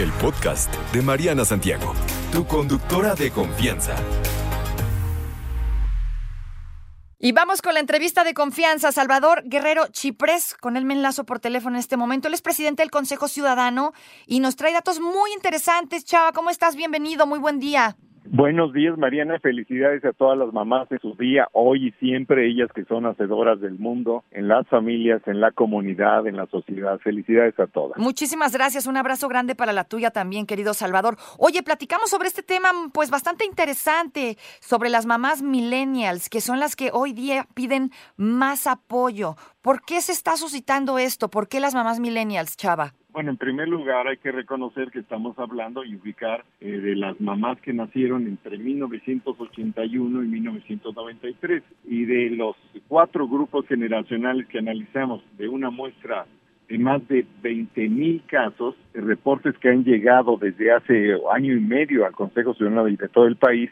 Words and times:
el 0.00 0.12
podcast 0.12 0.72
de 0.92 1.02
Mariana 1.02 1.44
Santiago, 1.44 1.92
tu 2.30 2.46
conductora 2.46 3.14
de 3.16 3.32
confianza. 3.32 3.96
Y 7.18 7.32
vamos 7.32 7.62
con 7.62 7.74
la 7.74 7.80
entrevista 7.80 8.22
de 8.22 8.32
confianza. 8.32 8.92
Salvador 8.92 9.42
Guerrero 9.44 9.88
Chiprés, 9.88 10.54
con 10.54 10.76
él 10.76 10.84
me 10.84 10.94
enlazo 10.94 11.24
por 11.24 11.40
teléfono 11.40 11.74
en 11.74 11.80
este 11.80 11.96
momento. 11.96 12.28
Él 12.28 12.34
es 12.34 12.42
presidente 12.42 12.82
del 12.82 12.92
Consejo 12.92 13.26
Ciudadano 13.26 13.92
y 14.24 14.38
nos 14.38 14.54
trae 14.54 14.72
datos 14.72 15.00
muy 15.00 15.32
interesantes. 15.32 16.04
Chava, 16.04 16.30
¿cómo 16.30 16.50
estás? 16.50 16.76
Bienvenido, 16.76 17.26
muy 17.26 17.40
buen 17.40 17.58
día. 17.58 17.96
Buenos 18.30 18.74
días, 18.74 18.98
Mariana. 18.98 19.38
Felicidades 19.40 20.04
a 20.04 20.12
todas 20.12 20.36
las 20.36 20.52
mamás 20.52 20.86
de 20.90 20.98
su 20.98 21.14
día, 21.14 21.48
hoy 21.52 21.88
y 21.88 21.92
siempre, 21.92 22.46
ellas 22.46 22.68
que 22.74 22.84
son 22.84 23.06
hacedoras 23.06 23.58
del 23.58 23.78
mundo, 23.78 24.22
en 24.32 24.48
las 24.48 24.66
familias, 24.68 25.22
en 25.26 25.40
la 25.40 25.50
comunidad, 25.50 26.26
en 26.26 26.36
la 26.36 26.44
sociedad. 26.46 26.98
Felicidades 26.98 27.58
a 27.58 27.66
todas. 27.66 27.96
Muchísimas 27.96 28.52
gracias. 28.52 28.86
Un 28.86 28.98
abrazo 28.98 29.28
grande 29.28 29.54
para 29.54 29.72
la 29.72 29.84
tuya 29.84 30.10
también, 30.10 30.44
querido 30.44 30.74
Salvador. 30.74 31.16
Oye, 31.38 31.62
platicamos 31.62 32.10
sobre 32.10 32.28
este 32.28 32.42
tema, 32.42 32.68
pues 32.92 33.08
bastante 33.10 33.46
interesante, 33.46 34.36
sobre 34.60 34.90
las 34.90 35.06
mamás 35.06 35.40
millennials, 35.40 36.28
que 36.28 36.42
son 36.42 36.60
las 36.60 36.76
que 36.76 36.90
hoy 36.92 37.14
día 37.14 37.46
piden 37.54 37.92
más 38.18 38.66
apoyo. 38.66 39.36
¿Por 39.62 39.80
qué 39.80 40.02
se 40.02 40.12
está 40.12 40.36
suscitando 40.36 40.98
esto? 40.98 41.30
¿Por 41.30 41.48
qué 41.48 41.60
las 41.60 41.74
mamás 41.74 41.98
millennials, 41.98 42.58
Chava? 42.58 42.92
Bueno, 43.18 43.32
en 43.32 43.36
primer 43.36 43.66
lugar 43.66 44.06
hay 44.06 44.18
que 44.18 44.30
reconocer 44.30 44.92
que 44.92 45.00
estamos 45.00 45.36
hablando 45.40 45.82
y 45.82 45.96
ubicar 45.96 46.44
eh, 46.60 46.68
de 46.68 46.94
las 46.94 47.20
mamás 47.20 47.60
que 47.60 47.72
nacieron 47.72 48.28
entre 48.28 48.58
1981 48.58 50.22
y 50.22 50.28
1993 50.28 51.64
y 51.88 52.04
de 52.04 52.30
los 52.30 52.54
cuatro 52.86 53.26
grupos 53.26 53.66
generacionales 53.66 54.46
que 54.46 54.60
analizamos 54.60 55.20
de 55.36 55.48
una 55.48 55.68
muestra 55.68 56.26
de 56.68 56.78
más 56.78 57.08
de 57.08 57.26
20 57.42 57.88
mil 57.88 58.22
casos, 58.28 58.76
de 58.94 59.00
reportes 59.00 59.58
que 59.58 59.68
han 59.68 59.82
llegado 59.82 60.36
desde 60.36 60.70
hace 60.70 61.16
año 61.32 61.54
y 61.54 61.60
medio 61.60 62.06
al 62.06 62.12
Consejo 62.12 62.54
Ciudadano 62.54 62.84
de 62.84 63.08
todo 63.08 63.26
el 63.26 63.34
país, 63.34 63.68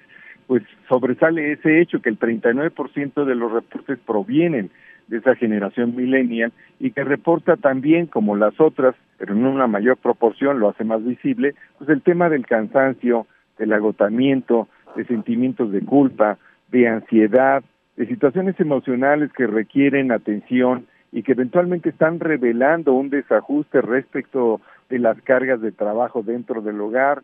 pues 0.48 0.64
sobresale 0.88 1.52
ese 1.52 1.80
hecho 1.80 2.02
que 2.02 2.08
el 2.08 2.18
39% 2.18 3.24
de 3.24 3.34
los 3.36 3.52
reportes 3.52 4.00
provienen 4.04 4.72
de 5.08 5.18
esa 5.18 5.34
generación 5.36 5.94
millennial 5.94 6.52
y 6.80 6.90
que 6.90 7.04
reporta 7.04 7.56
también, 7.56 8.06
como 8.06 8.36
las 8.36 8.58
otras, 8.60 8.94
pero 9.18 9.34
en 9.34 9.46
una 9.46 9.66
mayor 9.66 9.96
proporción, 9.96 10.58
lo 10.58 10.68
hace 10.68 10.84
más 10.84 11.04
visible, 11.04 11.54
pues 11.78 11.88
el 11.90 12.02
tema 12.02 12.28
del 12.28 12.46
cansancio, 12.46 13.26
del 13.58 13.72
agotamiento, 13.72 14.68
de 14.96 15.04
sentimientos 15.04 15.72
de 15.72 15.80
culpa, 15.82 16.38
de 16.70 16.88
ansiedad, 16.88 17.62
de 17.96 18.06
situaciones 18.06 18.58
emocionales 18.60 19.32
que 19.32 19.46
requieren 19.46 20.12
atención 20.12 20.86
y 21.12 21.22
que 21.22 21.32
eventualmente 21.32 21.88
están 21.90 22.20
revelando 22.20 22.92
un 22.92 23.08
desajuste 23.08 23.80
respecto 23.80 24.60
de 24.90 24.98
las 24.98 25.20
cargas 25.22 25.60
de 25.60 25.72
trabajo 25.72 26.22
dentro 26.22 26.60
del 26.60 26.80
hogar, 26.80 27.22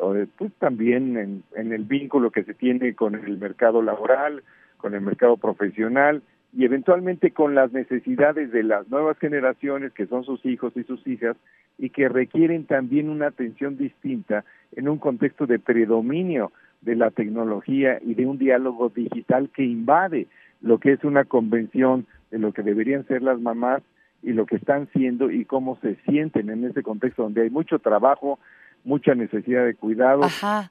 o 0.00 0.14
pues 0.38 0.52
también 0.58 1.16
en, 1.16 1.42
en 1.56 1.72
el 1.72 1.84
vínculo 1.84 2.30
que 2.30 2.44
se 2.44 2.54
tiene 2.54 2.94
con 2.94 3.14
el 3.14 3.38
mercado 3.38 3.82
laboral, 3.82 4.42
con 4.78 4.94
el 4.94 5.00
mercado 5.00 5.36
profesional 5.36 6.22
y 6.52 6.64
eventualmente 6.64 7.30
con 7.30 7.54
las 7.54 7.72
necesidades 7.72 8.52
de 8.52 8.62
las 8.62 8.88
nuevas 8.88 9.18
generaciones 9.18 9.92
que 9.92 10.06
son 10.06 10.24
sus 10.24 10.44
hijos 10.44 10.72
y 10.76 10.84
sus 10.84 11.06
hijas 11.06 11.36
y 11.78 11.90
que 11.90 12.08
requieren 12.08 12.66
también 12.66 13.08
una 13.08 13.28
atención 13.28 13.76
distinta 13.78 14.44
en 14.76 14.88
un 14.88 14.98
contexto 14.98 15.46
de 15.46 15.58
predominio 15.58 16.52
de 16.82 16.96
la 16.96 17.10
tecnología 17.10 17.98
y 18.02 18.14
de 18.14 18.26
un 18.26 18.38
diálogo 18.38 18.90
digital 18.90 19.48
que 19.54 19.64
invade 19.64 20.26
lo 20.60 20.78
que 20.78 20.92
es 20.92 21.04
una 21.04 21.24
convención 21.24 22.06
de 22.30 22.38
lo 22.38 22.52
que 22.52 22.62
deberían 22.62 23.06
ser 23.06 23.22
las 23.22 23.40
mamás 23.40 23.82
y 24.22 24.32
lo 24.32 24.46
que 24.46 24.56
están 24.56 24.88
siendo 24.92 25.30
y 25.30 25.44
cómo 25.44 25.78
se 25.80 25.96
sienten 26.06 26.50
en 26.50 26.64
ese 26.64 26.82
contexto 26.82 27.22
donde 27.22 27.42
hay 27.42 27.50
mucho 27.50 27.78
trabajo, 27.78 28.38
mucha 28.84 29.14
necesidad 29.14 29.64
de 29.64 29.74
cuidado 29.74 30.22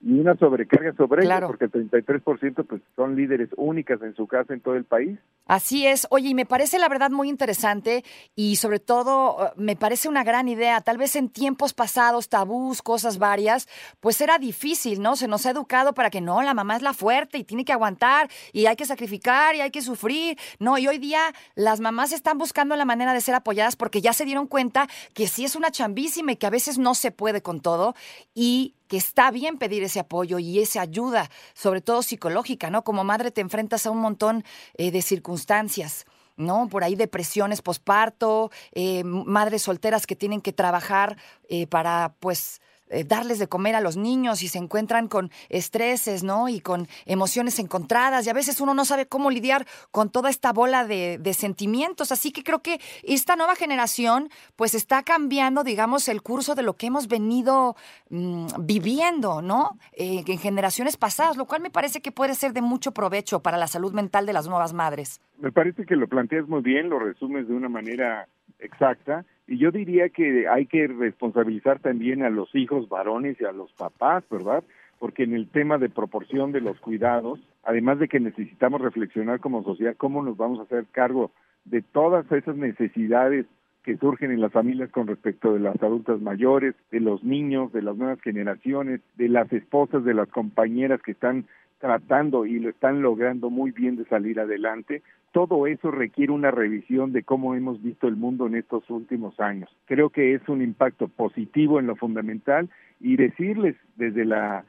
y 0.02 0.20
una 0.20 0.36
sobrecarga 0.36 0.94
sobre 0.94 1.26
ellos, 1.26 1.42
porque 1.48 1.66
el 1.66 1.72
33% 1.72 2.66
pues 2.68 2.82
son 2.96 3.16
líderes 3.16 3.50
únicas 3.58 4.02
en 4.02 4.16
su 4.16 4.28
casa 4.28 4.54
en 4.54 4.62
todo 4.62 4.76
el 4.76 4.84
país. 4.84 5.18
Así 5.48 5.86
es. 5.86 6.08
Oye, 6.12 6.30
y 6.30 6.34
me 6.34 6.46
parece 6.46 6.80
la 6.80 6.88
verdad 6.88 7.10
muy 7.10 7.28
interesante 7.28 8.04
y 8.36 8.56
sobre 8.58 8.80
todo 8.80 9.48
eh, 9.48 9.52
me 9.58 9.76
parece 9.76 10.08
una 10.08 10.24
gran 10.24 10.48
idea. 10.48 10.82
Tal 10.82 10.98
vez 10.98 11.16
en 11.16 11.30
tiempos 11.30 11.74
pasados, 11.74 12.30
tabús, 12.30 12.82
cosas 12.82 13.18
varias, 13.18 13.68
pues 14.00 14.22
era 14.22 14.38
difícil, 14.38 15.02
¿no? 15.02 15.16
Se 15.16 15.28
nos 15.28 15.46
ha 15.46 15.52
educado 15.52 15.94
para 15.94 16.10
que 16.10 16.22
no, 16.22 16.42
la 16.42 16.54
mamá 16.54 16.78
es 16.78 16.82
la 16.82 16.94
fuerte 16.94 17.38
y 17.38 17.44
tiene 17.44 17.66
que 17.66 17.74
aguantar 17.74 18.30
y 18.54 18.66
hay 18.68 18.76
que 18.76 18.86
sacrificar 18.86 19.56
y 19.56 19.62
hay 19.62 19.72
que 19.72 19.82
sufrir. 19.82 20.38
No, 20.60 20.78
y 20.78 20.88
hoy 20.88 21.00
día 21.00 21.34
las 21.56 21.80
mamás 21.80 22.12
están 22.12 22.38
buscando 22.38 22.76
la 22.76 22.86
manera 22.86 23.14
de 23.14 23.22
ser 23.22 23.36
apoyadas 23.36 23.76
porque 23.76 24.02
ya 24.02 24.14
se 24.14 24.26
dieron 24.26 24.48
cuenta 24.48 24.88
que 25.14 25.28
sí 25.28 25.44
es 25.44 25.56
una 25.56 25.72
chambísima 25.72 26.34
y 26.34 26.36
que 26.38 26.48
a 26.48 26.52
veces 26.52 26.78
no 26.78 26.94
se 26.94 27.12
puede 27.12 27.42
con 27.42 27.62
todo 27.62 27.94
y 28.34 28.76
que 28.88 28.98
está 28.98 29.32
bien 29.32 29.58
pedir 29.58 29.84
ese 29.84 30.00
apoyo 30.00 30.40
y 30.40 30.60
esa 30.60 30.82
ayuda, 30.82 31.30
sobre 31.54 31.82
todo 31.82 32.04
psicológica, 32.04 32.70
¿no? 32.70 32.84
Como 32.84 33.04
madre 33.04 33.32
te 33.32 33.42
enfrentas 33.42 33.86
a 33.86 33.92
un 33.92 34.00
montón 34.00 34.44
eh, 34.76 34.92
de 34.92 35.02
circunstancias. 35.02 36.06
¿no? 36.38 36.68
Por 36.70 36.84
ahí 36.84 36.96
depresiones 36.96 37.62
posparto, 37.62 38.52
eh, 38.72 39.04
madres 39.04 39.62
solteras 39.62 40.08
que 40.08 40.16
tienen 40.16 40.42
que 40.42 40.54
trabajar 40.54 41.18
eh, 41.50 41.68
para, 41.68 42.16
pues, 42.20 42.62
eh, 42.92 43.04
darles 43.04 43.40
de 43.40 43.48
comer 43.48 43.76
a 43.76 43.82
los 43.82 43.98
niños 43.98 44.44
y 44.44 44.48
se 44.48 44.58
encuentran 44.58 45.08
con 45.08 45.32
estreses, 45.50 46.24
¿no? 46.24 46.50
Y 46.50 46.60
con 46.60 46.88
emociones 47.06 47.58
encontradas 47.60 48.28
y 48.28 48.30
a 48.30 48.34
veces 48.34 48.62
uno 48.62 48.74
no 48.74 48.86
sabe 48.86 49.06
cómo 49.06 49.32
lidiar 49.32 49.66
con 49.92 50.10
toda 50.10 50.30
esta 50.30 50.54
bola 50.54 50.86
de, 50.86 51.20
sentimientos. 51.34 52.12
Así 52.12 52.32
que 52.32 52.44
creo 52.44 52.62
que 52.62 52.80
esta 53.04 53.38
nueva 53.38 53.56
generación 53.56 54.30
pues 54.58 54.74
está 54.74 55.04
cambiando, 55.04 55.64
digamos, 55.64 56.10
el 56.10 56.22
curso 56.22 56.56
de 56.56 56.64
lo 56.64 56.74
que 56.74 56.88
hemos 56.88 57.08
venido 57.08 57.76
mm, 58.10 58.48
viviendo, 58.60 59.42
¿no? 59.42 59.78
Eh, 59.94 60.24
en 60.28 60.38
generaciones 60.38 60.98
pasadas, 60.98 61.38
lo 61.38 61.46
cual 61.46 61.62
me 61.62 61.70
parece 61.70 62.02
que 62.02 62.12
puede 62.12 62.36
ser 62.36 62.52
de 62.52 62.62
mucho 62.62 62.92
provecho 62.92 63.42
para 63.42 63.58
la 63.58 63.68
salud 63.68 63.94
mental 63.94 64.26
de 64.26 64.34
las 64.34 64.48
nuevas 64.48 64.74
madres. 64.74 65.22
Me 65.40 65.52
parece 65.52 65.86
que 65.86 65.96
lo 65.96 66.08
planteas 66.08 66.48
muy 66.48 66.62
bien, 66.62 66.90
lo 66.90 67.00
resumes 67.00 67.48
de 67.48 67.54
una 67.54 67.70
manera 67.70 68.28
exacta 68.62 69.26
y 69.48 69.58
yo 69.58 69.72
diría 69.72 70.10
que 70.10 70.48
hay 70.48 70.66
que 70.66 70.88
responsabilizar 70.88 71.80
también 71.80 72.24
a 72.24 72.30
los 72.30 72.56
hijos 72.56 72.88
varones 72.88 73.36
y 73.42 73.44
a 73.44 73.52
los 73.52 73.72
papás, 73.74 74.24
¿verdad? 74.32 74.64
Porque 74.98 75.24
en 75.24 75.34
el 75.34 75.50
tema 75.50 75.78
de 75.78 75.90
proporción 75.90 76.54
de 76.54 76.62
los 76.62 76.80
cuidados, 76.80 77.40
además 77.64 78.00
de 78.00 78.08
que 78.08 78.22
necesitamos 78.22 78.80
reflexionar 78.80 79.40
como 79.40 79.64
sociedad 79.64 79.96
cómo 79.98 80.24
nos 80.24 80.38
vamos 80.38 80.60
a 80.60 80.64
hacer 80.64 80.86
cargo 80.92 81.32
de 81.66 81.82
todas 81.82 82.32
esas 82.32 82.56
necesidades 82.56 83.46
que 83.84 83.98
surgen 83.98 84.32
en 84.32 84.42
las 84.42 84.52
familias 84.52 84.90
con 84.92 85.08
respecto 85.08 85.54
de 85.54 85.60
las 85.60 85.82
adultas 85.84 86.22
mayores, 86.22 86.76
de 86.92 87.00
los 87.00 87.24
niños, 87.24 87.74
de 87.74 87.82
las 87.82 87.98
nuevas 87.98 88.22
generaciones, 88.22 89.02
de 89.18 89.28
las 89.28 89.52
esposas, 89.52 90.06
de 90.06 90.14
las 90.14 90.30
compañeras 90.30 91.02
que 91.02 91.12
están 91.12 91.46
tratando 91.82 92.46
y 92.46 92.60
lo 92.60 92.70
están 92.70 93.02
logrando 93.02 93.50
muy 93.50 93.72
bien 93.72 93.98
de 93.98 94.06
salir 94.06 94.40
adelante, 94.40 95.02
todo 95.34 95.68
eso 95.68 95.92
requiere 95.92 96.32
una 96.32 96.52
revisión 96.52 97.12
de 97.12 97.24
cómo 97.24 97.56
hemos 97.56 97.82
visto 97.82 98.08
el 98.08 98.16
mundo 98.16 98.48
en 98.48 98.56
estos 98.56 98.90
últimos 98.90 99.40
años. 99.40 99.70
Creo 99.86 100.10
que 100.10 100.34
es 100.34 100.48
un 100.48 100.62
impacto 100.62 101.08
positivo 101.08 101.80
en 101.80 101.88
lo 101.88 101.96
fundamental 101.96 102.70
y 103.00 103.18
decirles 103.18 103.76
desde 103.96 104.26
la 104.26 104.64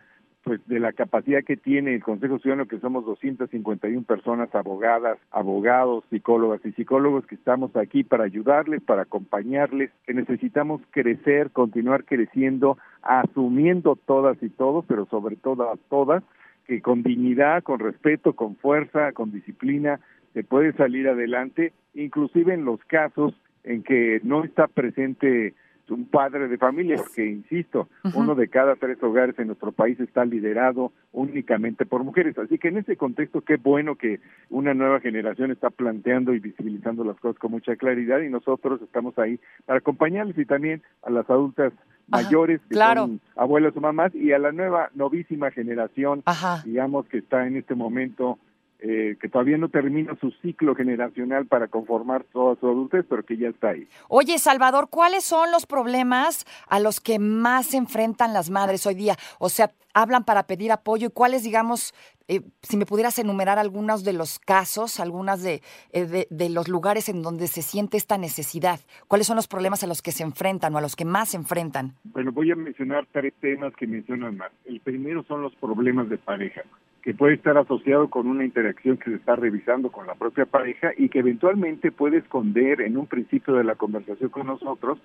pues 0.44 0.60
de 0.66 0.80
la 0.80 0.92
capacidad 0.92 1.44
que 1.44 1.56
tiene 1.56 1.94
el 1.94 2.02
Consejo 2.02 2.38
Ciudadano, 2.38 2.66
que 2.66 2.80
somos 2.80 3.04
251 3.04 4.02
personas 4.02 4.52
abogadas, 4.54 5.18
abogados, 5.30 6.04
psicólogas 6.10 6.60
y 6.64 6.72
psicólogos 6.72 7.26
que 7.26 7.36
estamos 7.36 7.74
aquí 7.76 8.02
para 8.02 8.24
ayudarles, 8.24 8.82
para 8.82 9.02
acompañarles, 9.02 9.90
que 10.04 10.14
necesitamos 10.14 10.82
crecer, 10.90 11.50
continuar 11.52 12.04
creciendo, 12.04 12.76
asumiendo 13.02 13.96
todas 13.96 14.36
y 14.42 14.48
todos, 14.48 14.84
pero 14.86 15.06
sobre 15.06 15.36
todo 15.36 15.70
a 15.70 15.76
todas, 15.88 16.24
que 16.66 16.80
con 16.80 17.02
dignidad, 17.02 17.62
con 17.62 17.78
respeto, 17.78 18.34
con 18.34 18.56
fuerza, 18.56 19.12
con 19.12 19.32
disciplina, 19.32 20.00
se 20.34 20.44
puede 20.44 20.72
salir 20.72 21.08
adelante, 21.08 21.72
inclusive 21.94 22.54
en 22.54 22.64
los 22.64 22.80
casos 22.84 23.34
en 23.64 23.82
que 23.82 24.20
no 24.24 24.44
está 24.44 24.66
presente 24.66 25.54
un 25.92 26.06
padre 26.06 26.48
de 26.48 26.58
familia, 26.58 26.96
porque, 26.96 27.26
insisto, 27.26 27.88
uno 28.14 28.34
de 28.34 28.48
cada 28.48 28.76
tres 28.76 29.00
hogares 29.02 29.38
en 29.38 29.48
nuestro 29.48 29.72
país 29.72 29.98
está 30.00 30.24
liderado 30.24 30.92
únicamente 31.12 31.86
por 31.86 32.02
mujeres. 32.02 32.36
Así 32.38 32.58
que 32.58 32.68
en 32.68 32.78
ese 32.78 32.96
contexto, 32.96 33.42
qué 33.42 33.56
bueno 33.56 33.96
que 33.96 34.20
una 34.50 34.74
nueva 34.74 35.00
generación 35.00 35.50
está 35.50 35.70
planteando 35.70 36.34
y 36.34 36.40
visibilizando 36.40 37.04
las 37.04 37.16
cosas 37.18 37.38
con 37.38 37.52
mucha 37.52 37.76
claridad 37.76 38.20
y 38.20 38.30
nosotros 38.30 38.80
estamos 38.82 39.18
ahí 39.18 39.38
para 39.66 39.78
acompañarles 39.78 40.38
y 40.38 40.44
también 40.44 40.82
a 41.02 41.10
las 41.10 41.28
adultas 41.28 41.72
mayores, 42.12 42.60
que 42.68 42.76
son 42.76 43.20
abuelos 43.34 43.76
o 43.76 43.80
mamás, 43.80 44.14
y 44.14 44.32
a 44.32 44.38
la 44.38 44.52
nueva 44.52 44.90
novísima 44.94 45.50
generación, 45.50 46.22
digamos, 46.64 47.06
que 47.06 47.18
está 47.18 47.46
en 47.46 47.56
este 47.56 47.74
momento 47.74 48.38
eh, 48.84 49.16
que 49.20 49.28
todavía 49.28 49.58
no 49.58 49.68
termina 49.68 50.16
su 50.20 50.32
ciclo 50.42 50.74
generacional 50.74 51.46
para 51.46 51.68
conformar 51.68 52.24
toda 52.24 52.56
su 52.56 52.66
adultez, 52.66 53.06
pero 53.08 53.24
que 53.24 53.36
ya 53.36 53.48
está 53.48 53.68
ahí. 53.68 53.86
Oye, 54.08 54.38
Salvador, 54.38 54.88
¿cuáles 54.90 55.22
son 55.22 55.52
los 55.52 55.66
problemas 55.66 56.44
a 56.68 56.80
los 56.80 57.00
que 57.00 57.20
más 57.20 57.66
se 57.66 57.76
enfrentan 57.76 58.32
las 58.32 58.50
madres 58.50 58.84
hoy 58.84 58.96
día? 58.96 59.14
O 59.38 59.50
sea, 59.50 59.70
hablan 59.94 60.24
para 60.24 60.48
pedir 60.48 60.72
apoyo 60.72 61.06
y 61.06 61.10
cuáles, 61.10 61.44
digamos, 61.44 61.94
eh, 62.26 62.40
si 62.62 62.76
me 62.76 62.84
pudieras 62.84 63.16
enumerar 63.20 63.60
algunos 63.60 64.02
de 64.02 64.14
los 64.14 64.40
casos, 64.40 64.98
algunas 64.98 65.44
de, 65.44 65.62
eh, 65.92 66.06
de, 66.06 66.26
de, 66.28 66.48
los 66.48 66.66
lugares 66.66 67.08
en 67.08 67.22
donde 67.22 67.46
se 67.46 67.62
siente 67.62 67.96
esta 67.96 68.18
necesidad, 68.18 68.80
¿cuáles 69.06 69.28
son 69.28 69.36
los 69.36 69.46
problemas 69.46 69.84
a 69.84 69.86
los 69.86 70.02
que 70.02 70.10
se 70.10 70.24
enfrentan 70.24 70.74
o 70.74 70.78
a 70.78 70.80
los 70.80 70.96
que 70.96 71.04
más 71.04 71.28
se 71.28 71.36
enfrentan? 71.36 71.94
Bueno, 72.02 72.32
voy 72.32 72.50
a 72.50 72.56
mencionar 72.56 73.06
tres 73.12 73.32
temas 73.40 73.72
que 73.76 73.86
mencionan 73.86 74.38
más. 74.38 74.50
El 74.64 74.80
primero 74.80 75.22
son 75.28 75.42
los 75.42 75.54
problemas 75.54 76.08
de 76.08 76.18
pareja 76.18 76.62
que 77.02 77.14
puede 77.14 77.34
estar 77.34 77.58
asociado 77.58 78.08
con 78.08 78.28
una 78.28 78.44
interacción 78.44 78.96
que 78.96 79.10
se 79.10 79.16
está 79.16 79.34
revisando 79.34 79.90
con 79.90 80.06
la 80.06 80.14
propia 80.14 80.46
pareja 80.46 80.92
y 80.96 81.08
que 81.08 81.18
eventualmente 81.18 81.90
puede 81.90 82.18
esconder 82.18 82.80
en 82.80 82.96
un 82.96 83.06
principio 83.06 83.54
de 83.54 83.64
la 83.64 83.74
conversación 83.74 84.30
con 84.30 84.46
nosotros 84.46 85.00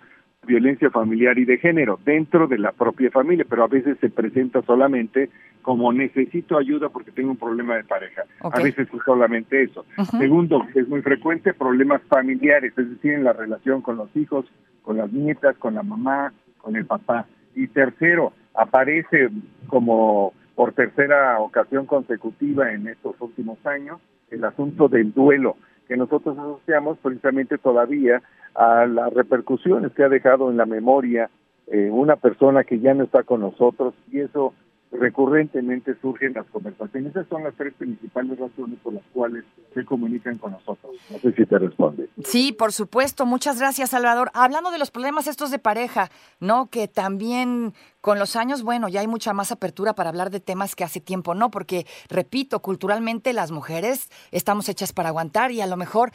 violencia 0.46 0.90
familiar 0.92 1.38
y 1.40 1.46
de 1.46 1.58
género 1.58 2.00
dentro 2.06 2.48
de 2.48 2.60
la 2.60 2.72
propia 2.72 3.10
familia, 3.12 3.46
pero 3.50 3.64
a 3.64 3.68
veces 3.68 3.98
se 4.00 4.10
presenta 4.10 4.62
solamente 4.62 5.30
como 5.62 5.92
necesito 5.92 6.58
ayuda 6.58 6.90
porque 6.90 7.12
tengo 7.12 7.32
un 7.32 7.38
problema 7.38 7.76
de 7.76 7.84
pareja. 7.84 8.24
Okay. 8.42 8.62
A 8.62 8.64
veces 8.64 8.88
es 8.94 9.02
solamente 9.04 9.64
eso. 9.64 9.86
Uh 9.98 10.02
-huh. 10.02 10.20
Segundo, 10.20 10.66
es 10.74 10.88
muy 10.88 11.02
frecuente 11.02 11.54
problemas 11.54 12.02
familiares, 12.04 12.72
es 12.78 12.90
decir, 12.90 13.14
en 13.14 13.24
la 13.24 13.34
relación 13.34 13.82
con 13.82 13.98
los 13.98 14.16
hijos, 14.16 14.46
con 14.84 14.98
las 14.98 15.12
nietas, 15.12 15.58
con 15.58 15.74
la 15.74 15.84
mamá, 15.84 16.32
con 16.60 16.76
el 16.76 16.86
papá. 16.86 17.26
Y 17.56 17.68
tercero, 17.68 18.32
aparece 18.54 19.30
como 19.68 20.34
por 20.58 20.74
tercera 20.74 21.40
ocasión 21.40 21.86
consecutiva 21.86 22.74
en 22.74 22.88
estos 22.88 23.16
últimos 23.22 23.64
años 23.64 24.02
el 24.32 24.44
asunto 24.44 24.88
del 24.88 25.14
duelo, 25.14 25.56
que 25.88 25.96
nosotros 25.96 26.36
asociamos 26.36 26.98
precisamente 26.98 27.60
todavía 27.60 28.24
a 28.56 28.88
las 28.88 29.14
repercusiones 29.14 29.92
que 29.92 30.04
ha 30.04 30.10
dejado 30.10 30.50
en 30.50 30.58
la 30.58 30.66
memoria 30.66 31.30
eh, 31.68 31.92
una 31.92 32.16
persona 32.16 32.64
que 32.64 32.80
ya 32.80 32.96
no 32.96 33.04
está 33.04 33.22
con 33.22 33.42
nosotros 33.42 33.94
y 34.12 34.22
eso 34.22 34.56
recurrentemente 34.92 35.96
surgen 36.02 36.34
las 36.34 36.46
conversaciones. 36.48 37.12
Esas 37.12 37.28
son 37.28 37.44
las 37.44 37.54
tres 37.56 37.74
principales 37.76 38.40
razones 38.40 38.80
por 38.82 38.94
las 38.94 39.04
cuales 39.14 39.44
se 39.74 39.86
comunican 39.86 40.38
con 40.38 40.54
nosotros. 40.54 40.96
No 41.12 41.20
sé 41.20 41.34
si 41.34 41.46
te 41.46 41.60
responde. 41.60 42.10
Sí, 42.24 42.52
por 42.52 42.72
supuesto. 42.72 43.26
Muchas 43.26 43.60
gracias, 43.60 43.90
Salvador. 43.90 44.32
Hablando 44.34 44.72
de 44.72 44.80
los 44.80 44.90
problemas 44.90 45.28
estos 45.28 45.52
de 45.52 45.60
pareja, 45.60 46.10
¿no? 46.40 46.68
Que 46.70 46.88
también 46.88 47.74
con 48.08 48.20
los 48.20 48.38
años, 48.38 48.64
bueno, 48.64 48.88
ya 48.88 49.02
hay 49.02 49.08
mucha 49.08 49.34
más 49.34 49.52
apertura 49.52 49.94
para 49.94 50.08
hablar 50.08 50.30
de 50.30 50.40
temas 50.40 50.76
que 50.76 50.86
hace 50.86 51.02
tiempo 51.02 51.36
no, 51.36 51.52
porque, 51.52 51.86
repito, 52.08 52.62
culturalmente 52.62 53.34
las 53.34 53.52
mujeres 53.52 54.08
estamos 54.32 54.70
hechas 54.70 54.94
para 54.94 55.10
aguantar 55.10 55.52
y 55.52 55.60
a 55.60 55.68
lo 55.68 55.76
mejor 55.76 56.14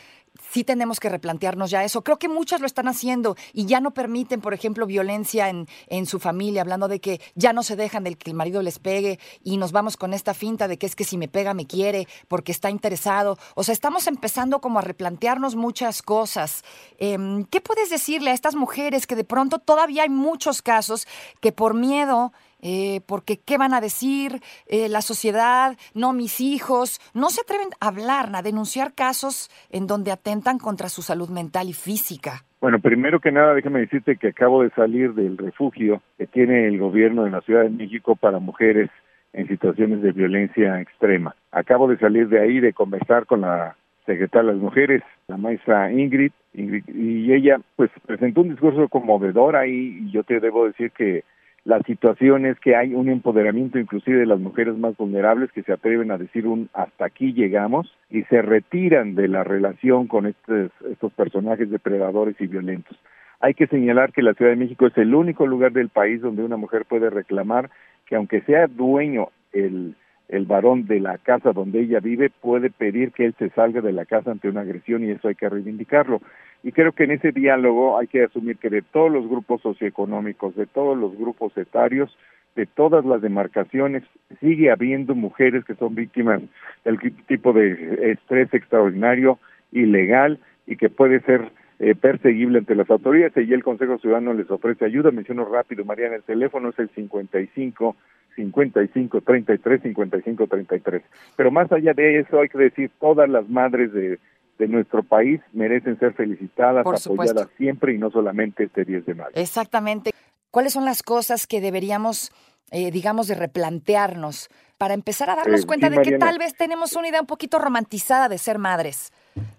sí 0.51 0.65
tenemos 0.65 1.01
que 1.01 1.09
replantearnos 1.09 1.71
ya 1.71 1.85
eso. 1.85 2.03
Creo 2.03 2.19
que 2.19 2.29
muchas 2.29 2.61
lo 2.61 2.67
están 2.67 2.89
haciendo 2.89 3.37
y 3.53 3.67
ya 3.67 3.81
no 3.81 3.93
permiten, 3.93 4.41
por 4.41 4.55
ejemplo, 4.55 4.87
violencia 4.87 5.49
en, 5.49 5.69
en 5.89 6.07
su 6.07 6.19
familia, 6.19 6.63
hablando 6.63 6.89
de 6.89 7.01
que 7.01 7.21
ya 7.35 7.53
no 7.53 7.63
se 7.63 7.77
dejan 7.77 8.05
del 8.05 8.17
que 8.17 8.31
el 8.31 8.37
marido 8.37 8.63
les 8.63 8.79
pegue 8.79 9.19
y 9.43 9.57
nos 9.57 9.73
vamos 9.73 9.97
con 9.97 10.15
esta 10.15 10.35
finta 10.35 10.69
de 10.69 10.79
que 10.79 10.87
es 10.87 10.97
que 10.97 11.05
si 11.05 11.19
me 11.19 11.29
pega 11.29 11.55
me 11.55 11.67
quiere 11.67 12.09
porque 12.29 12.53
está 12.53 12.71
interesado. 12.71 13.39
O 13.55 13.65
sea, 13.65 13.73
estamos 13.73 14.07
empezando 14.07 14.61
como 14.61 14.79
a 14.79 14.83
replantearnos 14.83 15.57
muchas 15.57 16.03
cosas. 16.03 16.65
Eh, 16.99 17.45
¿Qué 17.51 17.61
puedes 17.61 17.91
decirle 17.91 18.31
a 18.31 18.35
estas 18.35 18.55
mujeres 18.55 19.07
que 19.07 19.17
de 19.17 19.25
pronto 19.25 19.59
todavía 19.59 20.05
hay 20.05 20.11
muchos 20.11 20.63
casos 20.63 21.07
que 21.41 21.53
por 21.53 21.75
miedo 21.83 22.33
eh, 22.63 23.01
porque 23.07 23.41
qué 23.45 23.59
van 23.59 23.75
a 23.75 23.81
decir 23.81 24.41
eh, 24.69 24.89
la 24.89 25.01
sociedad, 25.03 25.77
no 25.95 26.13
mis 26.13 26.41
hijos, 26.41 27.01
no 27.13 27.29
se 27.29 27.41
atreven 27.41 27.71
a 27.81 27.89
hablar, 27.89 28.31
a 28.35 28.43
denunciar 28.43 28.95
casos 28.95 29.51
en 29.71 29.89
donde 29.89 30.13
atentan 30.13 30.59
contra 30.59 30.89
su 30.89 31.03
salud 31.03 31.29
mental 31.29 31.69
y 31.69 31.73
física. 31.73 32.45
Bueno, 32.61 32.79
primero 32.79 33.19
que 33.19 33.33
nada, 33.33 33.55
déjame 33.55 33.81
decirte 33.81 34.17
que 34.17 34.29
acabo 34.29 34.63
de 34.63 34.71
salir 34.71 35.13
del 35.15 35.37
refugio 35.37 36.01
que 36.17 36.29
tiene 36.29 36.69
el 36.69 36.79
gobierno 36.79 37.25
de 37.25 37.33
la 37.33 37.41
Ciudad 37.41 37.65
de 37.65 37.71
México 37.71 38.15
para 38.15 38.39
mujeres 38.39 38.89
en 39.33 39.49
situaciones 39.49 40.01
de 40.01 40.13
violencia 40.13 40.81
extrema. 40.81 41.35
Acabo 41.51 41.89
de 41.89 41.99
salir 41.99 42.29
de 42.29 42.41
ahí, 42.41 42.61
de 42.61 42.73
conversar 42.73 43.27
con 43.27 43.41
la 43.41 43.77
secretaria 44.07 44.51
de 44.51 44.55
las 44.55 44.63
mujeres, 44.63 45.03
la 45.27 45.37
maestra 45.37 45.91
Ingrid, 45.93 46.33
Ingrid 46.55 46.85
y 46.89 47.33
ella 47.33 47.59
pues 47.75 47.91
presentó 48.07 48.43
un 48.43 48.51
discurso 48.51 48.89
conmovedor 48.89 49.57
ahí 49.57 49.99
y 50.03 50.11
yo 50.13 50.23
te 50.23 50.39
debo 50.39 50.67
decir 50.67 50.93
que 50.93 51.25
la 51.65 51.81
situación 51.83 52.45
es 52.45 52.59
que 52.59 52.75
hay 52.75 52.95
un 52.95 53.09
empoderamiento 53.09 53.79
inclusive 53.79 54.19
de 54.19 54.27
las 54.27 54.41
mujeres 54.41 54.77
más 54.77 54.97
vulnerables 54.97 55.53
que 55.53 55.63
se 55.63 55.73
atreven 55.73 56.11
a 56.11 56.19
decir 56.19 56.47
un 56.47 56.69
hasta 56.73 57.05
aquí 57.05 57.33
llegamos 57.33 57.93
y 58.11 58.23
se 58.25 58.43
retiran 58.43 59.15
de 59.15 59.29
la 59.29 59.45
relación 59.45 60.09
con 60.09 60.27
estos, 60.27 60.73
estos 60.91 61.13
personajes 61.13 61.71
depredadores 61.71 62.35
y 62.41 62.49
violentos. 62.49 62.99
Hay 63.39 63.55
que 63.55 63.69
señalar 63.69 64.13
que 64.13 64.23
la 64.23 64.35
Ciudad 64.35 64.51
de 64.51 64.57
México 64.57 64.87
es 64.87 64.97
el 64.99 65.15
único 65.15 65.47
lugar 65.47 65.73
del 65.73 65.89
país 65.89 66.21
donde 66.21 66.43
una 66.45 66.57
mujer 66.57 66.85
puede 66.85 67.11
reclamar 67.11 67.71
que 68.07 68.17
aunque 68.17 68.41
sea 68.43 68.67
dueño 68.67 69.29
el, 69.53 69.95
el 70.33 70.47
varón 70.47 70.87
de 70.87 70.99
la 70.99 71.19
casa 71.19 71.53
donde 71.53 71.81
ella 71.81 72.01
vive, 72.01 72.31
puede 72.31 72.71
pedir 72.71 73.13
que 73.13 73.27
él 73.27 73.35
se 73.39 73.51
salga 73.51 73.83
de 73.83 73.93
la 73.93 74.07
casa 74.07 74.31
ante 74.31 74.49
una 74.49 74.63
agresión 74.63 75.05
y 75.05 75.11
eso 75.11 75.29
hay 75.29 75.35
que 75.35 75.49
reivindicarlo. 75.49 76.23
Y 76.63 76.73
creo 76.73 76.93
que 76.93 77.05
en 77.05 77.11
ese 77.11 77.33
diálogo 77.33 77.99
hay 77.99 78.07
que 78.07 78.25
asumir 78.25 78.57
que 78.57 78.71
de 78.71 78.81
todos 78.81 79.13
los 79.13 79.29
grupos 79.29 79.61
socioeconómicos, 79.61 80.57
de 80.57 80.67
todos 80.67 80.97
los 80.97 81.15
grupos 81.19 81.55
etarios, 81.59 82.17
de 82.57 82.65
todas 82.65 83.05
las 83.05 83.21
demarcaciones, 83.21 84.05
sigue 84.41 84.71
habiendo 84.71 85.15
mujeres 85.15 85.67
que 85.67 85.75
son 85.75 85.95
víctimas 85.95 86.41
del 86.87 86.99
tipo 87.27 87.53
de 87.53 88.13
estrés 88.13 88.53
extraordinario, 88.55 89.39
ilegal 89.71 90.39
y 90.67 90.77
que 90.77 90.89
puede 90.89 91.21
ser 91.21 91.53
eh, 91.79 91.95
perseguible 91.95 92.59
ante 92.59 92.75
las 92.75 92.89
autoridades 92.91 93.37
y 93.37 93.53
el 93.53 93.63
Consejo 93.63 93.99
Ciudadano 93.99 94.33
les 94.33 94.51
ofrece 94.51 94.87
ayuda. 94.87 95.11
Menciono 95.11 95.45
rápido, 95.45 95.85
Mariana, 95.85 96.17
el 96.17 96.23
teléfono 96.23 96.71
es 96.71 96.79
el 96.79 96.89
55 96.91 97.97
55 98.37 99.21
33 99.21 99.83
55 99.83 100.47
33. 100.47 101.03
Pero 101.37 101.51
más 101.51 101.71
allá 101.73 101.93
de 101.95 102.21
eso, 102.21 102.41
hay 102.41 102.49
que 102.49 102.59
decir, 102.59 102.91
todas 103.01 103.29
las 103.29 103.49
madres 103.49 103.93
de 103.93 104.19
de 104.59 104.69
nuestro 104.69 105.03
país 105.03 105.41
merecen 105.53 105.99
ser 105.99 106.13
felicitadas, 106.15 106.85
Por 106.85 106.95
apoyadas 106.95 107.03
supuesto. 107.03 107.51
siempre 107.57 107.95
y 107.95 107.99
no 107.99 108.11
solamente 108.11 108.65
este 108.65 108.85
10 108.85 109.07
de 109.07 109.15
mayo. 109.15 109.31
Exactamente. 109.35 110.11
¿Cuáles 110.51 110.75
son 110.75 110.85
las 110.85 111.03
cosas 111.03 111.47
que 111.47 111.61
deberíamos, 111.61 112.31
eh, 112.71 112.91
digamos, 112.93 113.27
de 113.27 113.35
replantearnos 113.35 114.51
para 114.79 114.95
empezar 114.95 115.31
a 115.31 115.37
darnos 115.37 115.63
Eh, 115.63 115.67
cuenta 115.67 115.89
sí, 115.89 115.97
de 115.97 116.03
que 116.03 116.19
tal 116.19 116.39
vez 116.39 116.55
tenemos 116.55 116.95
una 116.95 117.09
idea 117.09 117.21
un 117.21 117.27
poquito 117.27 117.59
romantizada 117.59 118.29
de 118.29 118.39
ser 118.39 118.59
madres? 118.59 119.11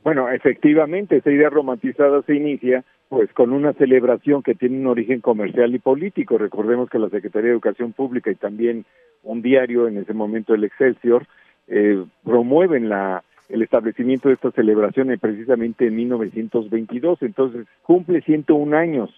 Bueno, 0.04 0.30
efectivamente, 0.30 1.18
esa 1.18 1.32
idea 1.32 1.50
romantizada 1.50 2.22
se 2.24 2.36
inicia 2.36 2.86
pues 3.14 3.32
con 3.34 3.54
una 3.54 3.74
celebración 3.74 4.42
que 4.42 4.56
tiene 4.56 4.80
un 4.80 4.88
origen 4.88 5.22
comercial 5.22 5.76
y 5.76 5.78
político. 5.78 6.40
Recordemos 6.40 6.90
que 6.90 6.98
la 6.98 7.10
Secretaría 7.10 7.50
de 7.50 7.54
Educación 7.54 7.94
Pública 7.94 8.32
y 8.32 8.36
también 8.36 8.86
un 9.22 9.44
diario, 9.44 9.88
en 9.88 9.98
ese 9.98 10.16
momento 10.16 10.56
el 10.56 10.64
Excelsior, 10.64 11.28
eh, 11.68 12.04
promueven 12.24 12.90
la 12.90 13.24
el 13.50 13.62
establecimiento 13.62 14.30
de 14.30 14.36
esta 14.36 14.50
celebración 14.50 15.12
eh, 15.12 15.20
precisamente 15.20 15.86
en 15.86 15.96
1922, 15.96 17.22
entonces 17.22 17.68
cumple 17.84 18.22
101 18.22 18.76
años. 18.76 19.12